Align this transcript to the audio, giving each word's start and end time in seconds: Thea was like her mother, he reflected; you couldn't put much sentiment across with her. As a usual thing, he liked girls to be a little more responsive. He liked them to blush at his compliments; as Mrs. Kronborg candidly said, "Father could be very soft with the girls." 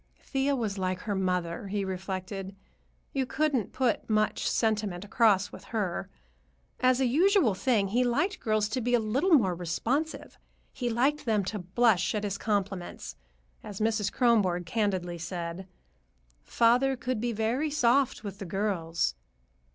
Thea 0.23 0.55
was 0.55 0.79
like 0.79 1.01
her 1.01 1.13
mother, 1.13 1.67
he 1.67 1.85
reflected; 1.85 2.55
you 3.13 3.27
couldn't 3.27 3.71
put 3.71 4.09
much 4.09 4.49
sentiment 4.49 5.05
across 5.05 5.51
with 5.51 5.65
her. 5.65 6.09
As 6.79 6.99
a 6.99 7.05
usual 7.05 7.53
thing, 7.53 7.89
he 7.89 8.03
liked 8.03 8.39
girls 8.39 8.67
to 8.69 8.81
be 8.81 8.95
a 8.95 8.99
little 8.99 9.33
more 9.35 9.53
responsive. 9.53 10.39
He 10.73 10.89
liked 10.89 11.25
them 11.27 11.43
to 11.45 11.59
blush 11.59 12.15
at 12.15 12.23
his 12.23 12.39
compliments; 12.39 13.15
as 13.63 13.79
Mrs. 13.79 14.11
Kronborg 14.11 14.65
candidly 14.65 15.19
said, 15.19 15.67
"Father 16.41 16.95
could 16.97 17.21
be 17.21 17.31
very 17.31 17.69
soft 17.69 18.23
with 18.23 18.39
the 18.39 18.45
girls." 18.45 19.13